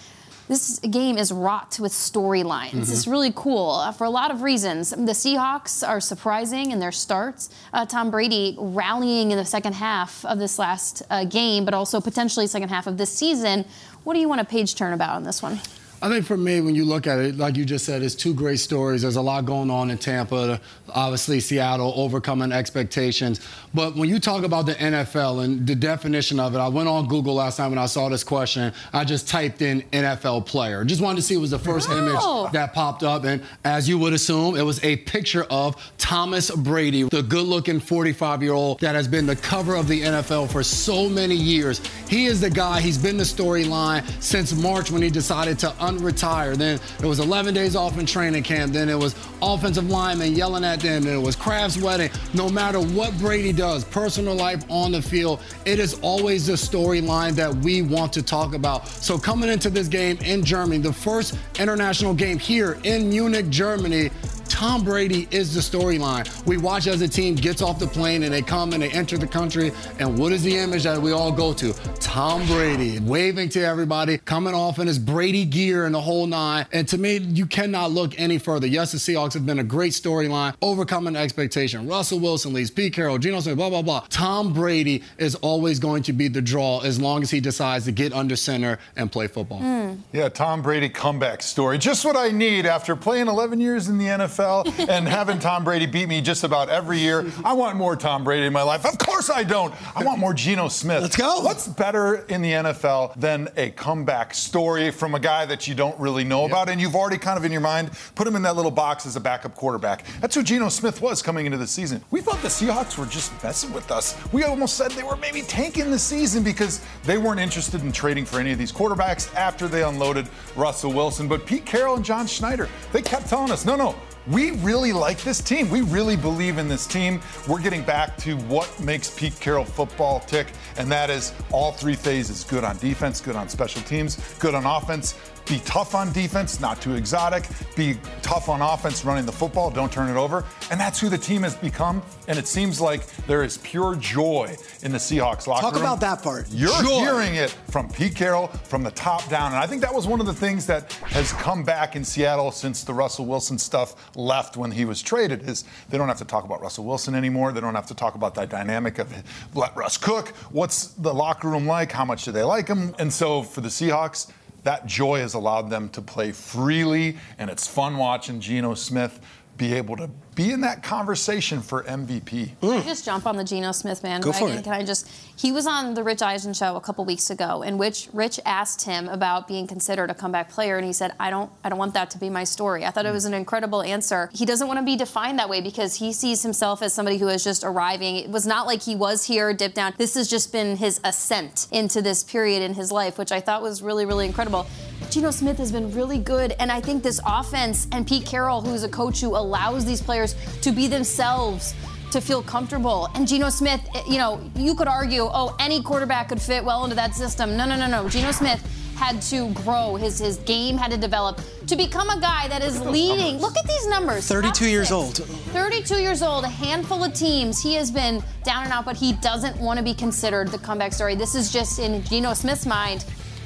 [0.48, 2.92] This game is wrought with storylines.
[2.92, 4.90] It's really cool uh, for a lot of reasons.
[4.90, 7.50] The Seahawks are surprising in their starts.
[7.72, 12.02] Uh, Tom Brady rallying in the second half of this last uh, game, but also
[12.02, 13.64] potentially second half of this season.
[14.04, 15.62] What do you want a page turn about on this one?
[16.04, 18.34] I think for me, when you look at it, like you just said, it's two
[18.34, 19.04] great stories.
[19.04, 23.40] There's a lot going on in Tampa, obviously Seattle overcoming expectations.
[23.74, 27.08] But when you talk about the NFL and the definition of it, I went on
[27.08, 28.74] Google last time when I saw this question.
[28.92, 30.84] I just typed in NFL player.
[30.84, 32.20] Just wanted to see it was the first image
[32.52, 33.24] that popped up.
[33.24, 37.80] And as you would assume, it was a picture of Thomas Brady, the good looking
[37.80, 41.80] 45 year old that has been the cover of the NFL for so many years.
[42.10, 46.56] He is the guy, he's been the storyline since March when he decided to unretire.
[46.56, 48.74] Then it was 11 days off in training camp.
[48.74, 51.04] Then it was offensive linemen yelling at them.
[51.04, 52.10] Then it was Kraft's wedding.
[52.34, 57.34] No matter what Brady does, personal life on the field, it is always the storyline
[57.34, 58.88] that we want to talk about.
[58.88, 64.10] So coming into this game in Germany, the first international game here in Munich, Germany,
[64.54, 66.46] Tom Brady is the storyline.
[66.46, 69.18] We watch as a team gets off the plane and they come and they enter
[69.18, 71.74] the country, and what is the image that we all go to?
[72.00, 76.66] Tom Brady waving to everybody, coming off in his Brady gear and the whole nine.
[76.72, 78.68] And to me, you cannot look any further.
[78.68, 81.88] Yes, the Seahawks have been a great storyline, overcoming expectation.
[81.88, 84.06] Russell Wilson leads, Pete Carroll, Geno Smith, blah, blah, blah.
[84.10, 87.92] Tom Brady is always going to be the draw as long as he decides to
[87.92, 89.60] get under center and play football.
[89.60, 89.96] Hmm.
[90.12, 91.78] Yeah, Tom Brady comeback story.
[91.78, 95.86] Just what I need after playing 11 years in the NFL and having Tom Brady
[95.86, 97.26] beat me just about every year.
[97.44, 98.86] I want more Tom Brady in my life.
[98.86, 99.74] Of course I don't.
[99.96, 101.02] I want more Geno Smith.
[101.02, 101.42] Let's go.
[101.42, 105.98] What's better in the NFL than a comeback story from a guy that you don't
[106.00, 108.56] really know about and you've already kind of in your mind put him in that
[108.56, 110.06] little box as a backup quarterback?
[110.22, 112.04] That's who Geno Smith was coming into the season.
[112.12, 114.18] We thought the Seahawks were just messing with us.
[114.32, 118.26] We almost said they were maybe tanking the season because they weren't interested in trading
[118.26, 121.28] for any of these quarterbacks after they unloaded Russell Wilson.
[121.28, 123.96] But Pete Carroll and John Schneider, they kept telling us, no, no,
[124.28, 125.70] we really like this team.
[125.70, 127.22] We really believe in this team.
[127.48, 130.48] We're getting back to what makes Pete Carroll football tick,
[130.78, 134.66] and that is all three phases good on defense, good on special teams, good on
[134.66, 135.16] offense.
[135.46, 137.44] Be tough on defense, not too exotic.
[137.76, 140.46] Be tough on offense, running the football, don't turn it over.
[140.72, 142.02] And that's who the team has become.
[142.30, 145.84] And it seems like there is pure joy in the Seahawks locker Talk room.
[145.84, 146.48] about that part.
[146.50, 147.00] You're Joy.
[147.00, 149.48] hearing it from Pete Carroll from the top down.
[149.52, 152.50] And I think that was one of the things that has come back in Seattle
[152.52, 156.26] since the Russell Wilson stuff left when he was traded is they don't have to
[156.26, 157.52] talk about Russell Wilson anymore.
[157.52, 159.14] They don't have to talk about that dynamic of
[159.56, 160.30] let Russ cook.
[160.52, 161.92] What's the locker room like?
[161.92, 162.96] How much do they like him?
[163.00, 164.32] And so for the Seahawks,
[164.64, 169.20] that joy has allowed them to play freely, and it's fun watching Geno Smith
[169.58, 172.52] be able to be in that conversation for MVP.
[172.60, 174.40] Can I just jump on the Geno Smith bandwagon?
[174.40, 174.64] Go for it.
[174.64, 175.10] Can I just?
[175.36, 178.84] He was on the Rich Eisen show a couple weeks ago, in which Rich asked
[178.84, 181.94] him about being considered a comeback player, and he said, "I don't, I don't want
[181.94, 184.30] that to be my story." I thought it was an incredible answer.
[184.34, 187.28] He doesn't want to be defined that way because he sees himself as somebody who
[187.28, 188.16] is just arriving.
[188.16, 189.94] It was not like he was here, dipped down.
[189.98, 193.62] This has just been his ascent into this period in his life, which I thought
[193.62, 194.68] was really, really incredible.
[195.10, 198.84] Geno Smith has been really good, and I think this offense and Pete Carroll, who's
[198.84, 200.23] a coach who allows these players
[200.62, 201.74] to be themselves,
[202.12, 203.10] to feel comfortable.
[203.16, 206.84] And Geno Smith, eh, you know, you could argue, oh, any quarterback could fit well
[206.84, 207.58] into that system.
[207.58, 208.08] No, no, no, no.
[208.10, 208.62] Geno Smith
[208.96, 209.96] had to grow.
[209.96, 213.40] His his game had to develop to become a guy that is leading.
[213.40, 214.28] Look at these numbers.
[214.28, 215.18] 32 years old.
[215.18, 217.62] 32 years old, a handful of teams.
[217.62, 220.94] He has been down and out, but he doesn't want to be considered the comeback
[220.94, 221.16] story.
[221.16, 223.04] This is just in Geno Smith's mind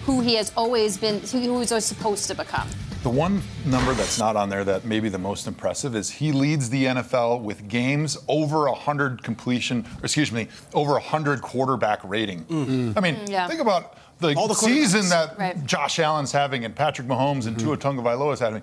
[0.08, 2.68] who he has always been, who he was always supposed to become.
[3.04, 6.32] The one number that's not on there that may be the most impressive is he
[6.32, 12.44] leads the NFL with games over 100 completion, or excuse me, over 100 quarterback rating.
[12.46, 12.98] Mm-hmm.
[12.98, 13.48] I mean, yeah.
[13.48, 15.66] think about the, All the season that Right.
[15.66, 17.68] Josh Allen's having and Patrick Mahomes and mm-hmm.
[17.68, 18.62] Tua Tagovailoa is having.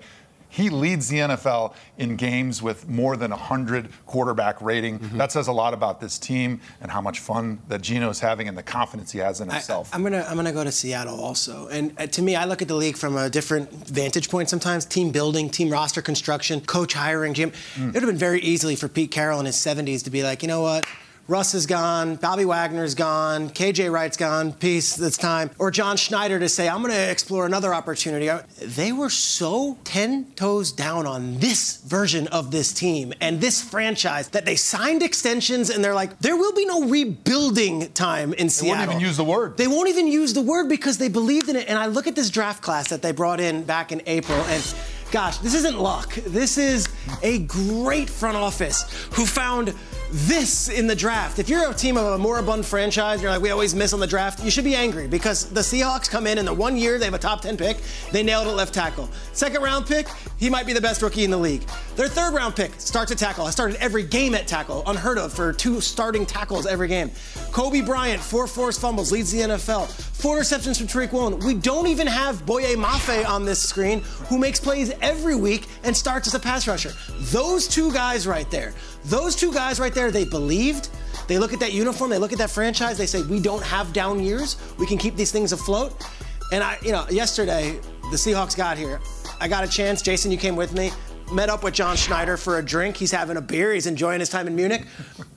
[0.55, 4.99] He leads the NFL in games with more than 100 quarterback rating.
[5.15, 8.57] That says a lot about this team and how much fun that Geno's having and
[8.57, 9.89] the confidence he has in himself.
[9.93, 11.67] I'm gonna I'm gonna go to Seattle also.
[11.67, 14.85] And uh, to me, I look at the league from a different vantage point sometimes.
[14.85, 17.51] Team building, team roster construction, coach hiring, Jim.
[17.75, 20.41] It would have been very easily for Pete Carroll in his 70s to be like,
[20.41, 20.85] you know what?
[21.27, 25.49] Russ is gone, Bobby Wagner's gone, KJ Wright's gone, peace, it's time.
[25.57, 28.29] Or John Schneider to say, I'm going to explore another opportunity.
[28.29, 33.59] Uh, they were so 10 toes down on this version of this team and this
[33.63, 38.47] franchise that they signed extensions and they're like, there will be no rebuilding time in
[38.47, 38.75] Seattle.
[38.75, 39.57] They won't even use the word.
[39.57, 41.67] They won't even use the word because they believed in it.
[41.67, 44.75] And I look at this draft class that they brought in back in April, and
[45.11, 46.13] gosh, this isn't luck.
[46.27, 46.87] This is
[47.23, 49.73] a great front office who found
[50.15, 51.39] this in the draft.
[51.39, 54.07] If you're a team of a moribund franchise, you're like, we always miss on the
[54.07, 57.03] draft, you should be angry because the Seahawks come in in the one year they
[57.03, 57.77] have a top 10 pick,
[58.13, 59.09] they nailed it left tackle.
[59.33, 60.07] Second round pick,
[60.37, 61.63] he might be the best rookie in the league.
[61.97, 63.45] Their third round pick starts at tackle.
[63.45, 67.09] I started every game at tackle, unheard of for two starting tackles every game.
[67.51, 69.89] Coby Bryant, four forced fumbles, leads the NFL.
[70.15, 71.39] Four interceptions from Tariq Woolen.
[71.45, 75.95] We don't even have Boye Mafe on this screen, who makes plays every week and
[75.95, 76.93] starts as a pass rusher.
[77.31, 80.89] Those two guys right there, those two guys right there, they believed.
[81.27, 83.93] They look at that uniform, they look at that franchise, they say, we don't have
[83.93, 84.57] down years.
[84.77, 86.05] We can keep these things afloat.
[86.51, 87.79] And I, you know, yesterday,
[88.11, 88.99] the Seahawks got here.
[89.39, 90.01] I got a chance.
[90.01, 90.91] Jason, you came with me.
[91.31, 92.95] Met up with John Schneider for a drink.
[92.95, 93.73] He's having a beer.
[93.73, 94.85] He's enjoying his time in Munich.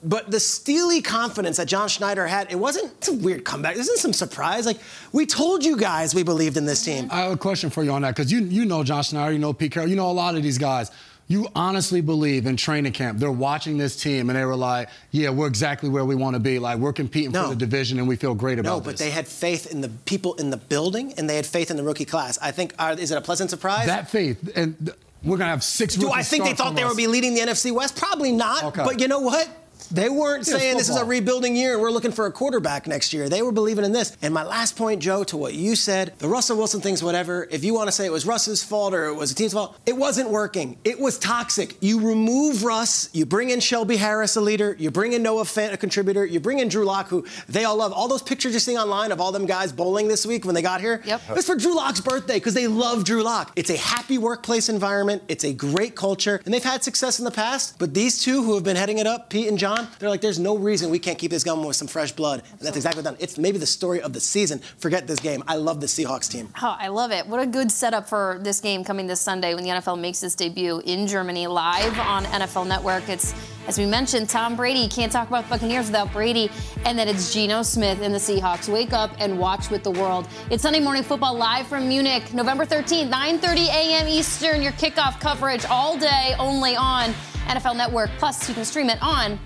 [0.05, 3.75] But the steely confidence that John Schneider had, it wasn't it's a weird comeback.
[3.75, 4.67] This isn't some surprise.
[4.67, 4.79] Like,
[5.13, 7.09] we told you guys we believed in this team.
[7.11, 9.39] I have a question for you on that because you you know John Schneider, you
[9.39, 10.91] know Pete Carroll, you know a lot of these guys.
[11.31, 13.19] You honestly believe in training camp.
[13.19, 16.41] They're watching this team and they were like, "Yeah, we're exactly where we want to
[16.41, 16.59] be.
[16.59, 17.45] Like we're competing No.
[17.45, 18.75] for the division and we feel great about it.
[18.79, 21.45] No, but this." they had faith in the people in the building and they had
[21.45, 22.39] faith in the rookie class.
[22.41, 23.87] I think, uh, is it a pleasant surprise?
[23.87, 25.97] that faith and th- we're gonna have six.
[25.97, 26.89] Do I think they thought they us.
[26.91, 27.97] would be leading the NFC West?
[27.97, 28.65] Probably not.
[28.65, 28.83] Okay.
[28.85, 29.49] But you know what?
[29.91, 32.33] They weren't Yeah, it's saying this is a rebuilding year and we're looking for a
[32.33, 33.29] quarterback next year.
[33.29, 34.17] They were believing in this.
[34.23, 37.49] And my last point, Joe, to what you said, the Russell Wilson thing's whatever.
[37.51, 39.79] If you want to say it was Russ's fault or it was the team's fault,
[39.87, 40.79] it wasn't working.
[40.85, 41.77] It was toxic.
[41.81, 45.73] You remove Russ, you bring in Shelby Harris, a leader, you bring in Noah Fant,
[45.73, 47.93] a contributor, you bring in Drew Lock, who they all love.
[47.93, 50.63] All those pictures you're seeing online of all them guys bowling this week when they
[50.63, 51.21] got here, yep.
[51.31, 53.53] it's for Drew Lock's birthday because they love Drew Lock.
[53.57, 55.23] It's a happy workplace environment.
[55.29, 57.79] It's a great culture, and they've had success in the past.
[57.79, 59.68] But these two who have been heading it up, Pete and John,
[59.99, 62.43] they're like, there's no reason we can't keep this going with some fresh blood.
[62.51, 63.17] And that's exactly what done.
[63.21, 64.61] It's maybe the story of the season.
[64.79, 65.43] Forget this game.
[65.47, 66.49] I love the Seahawks team.
[66.63, 67.27] Oh, I love it.
[67.27, 70.35] What a good setup for this game coming this Sunday when the NFL makes its
[70.35, 73.09] debut in Germany live on NFL Network.
[73.09, 73.35] It's,
[73.67, 74.89] as we mentioned, Tom Brady.
[74.89, 76.51] Can't talk about the Buccaneers without Brady.
[76.85, 78.69] And then it's Geno Smith and the Seahawks.
[78.73, 80.29] Wake up and watch with the world.
[80.51, 84.09] It's Sunday Morning Football live from Munich, November 13th, 9.30 a.m.
[84.09, 84.63] Eastern.
[84.63, 87.13] Your kickoff coverage all day only on
[87.49, 88.11] NFL Network.
[88.19, 89.39] Plus, you can stream it on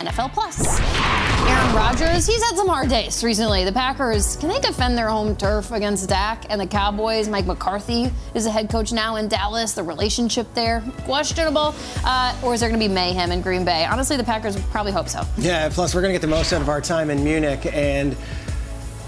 [0.00, 0.80] NFL Plus.
[0.80, 3.64] Aaron Rodgers, he's had some hard days recently.
[3.64, 7.28] The Packers, can they defend their home turf against Dak and the Cowboys?
[7.28, 9.72] Mike McCarthy is the head coach now in Dallas.
[9.72, 11.74] The relationship there, questionable.
[12.04, 13.84] Uh, or is there going to be mayhem in Green Bay?
[13.84, 15.22] Honestly, the Packers probably hope so.
[15.36, 18.16] Yeah, plus we're going to get the most out of our time in Munich and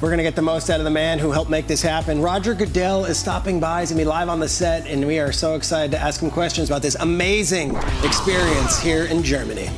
[0.03, 2.21] we're going to get the most out of the man who helped make this happen.
[2.21, 3.81] Roger Goodell is stopping by.
[3.81, 6.21] He's going to be live on the set, and we are so excited to ask
[6.21, 9.71] him questions about this amazing experience here in Germany.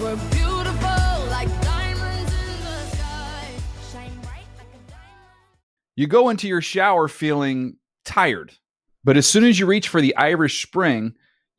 [0.00, 3.44] We're beautiful like diamonds in the sky.
[3.92, 4.96] Shine bright like
[5.96, 8.54] You go into your shower feeling tired,
[9.04, 11.14] but as soon as you reach for the Irish Spring,